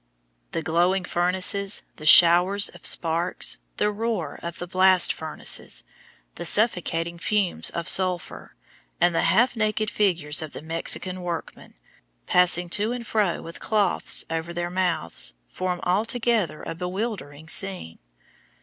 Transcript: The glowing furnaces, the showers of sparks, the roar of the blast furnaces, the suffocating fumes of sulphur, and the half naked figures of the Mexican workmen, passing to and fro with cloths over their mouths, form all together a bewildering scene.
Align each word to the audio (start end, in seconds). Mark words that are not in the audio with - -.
The 0.53 0.63
glowing 0.63 1.05
furnaces, 1.05 1.83
the 1.97 2.07
showers 2.07 2.69
of 2.69 2.87
sparks, 2.87 3.59
the 3.77 3.91
roar 3.91 4.39
of 4.41 4.57
the 4.57 4.65
blast 4.65 5.13
furnaces, 5.13 5.83
the 6.33 6.43
suffocating 6.43 7.19
fumes 7.19 7.69
of 7.69 7.87
sulphur, 7.87 8.55
and 8.99 9.13
the 9.13 9.21
half 9.21 9.55
naked 9.55 9.91
figures 9.91 10.41
of 10.41 10.53
the 10.53 10.63
Mexican 10.63 11.21
workmen, 11.21 11.75
passing 12.25 12.67
to 12.71 12.91
and 12.91 13.05
fro 13.05 13.43
with 13.43 13.59
cloths 13.59 14.25
over 14.27 14.55
their 14.55 14.71
mouths, 14.71 15.33
form 15.49 15.79
all 15.83 16.03
together 16.05 16.63
a 16.63 16.73
bewildering 16.73 17.47
scene. 17.47 17.99